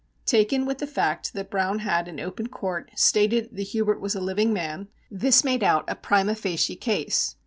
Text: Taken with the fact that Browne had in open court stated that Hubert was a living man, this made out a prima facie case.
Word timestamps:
Taken 0.25 0.65
with 0.65 0.79
the 0.79 0.87
fact 0.87 1.31
that 1.35 1.51
Browne 1.51 1.77
had 1.77 2.07
in 2.07 2.19
open 2.19 2.47
court 2.47 2.89
stated 2.95 3.55
that 3.55 3.61
Hubert 3.61 4.01
was 4.01 4.15
a 4.15 4.19
living 4.19 4.51
man, 4.51 4.87
this 5.11 5.43
made 5.43 5.63
out 5.63 5.85
a 5.87 5.93
prima 5.93 6.33
facie 6.33 6.75
case. 6.75 7.35